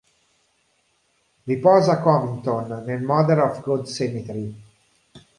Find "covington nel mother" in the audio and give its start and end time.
2.01-3.37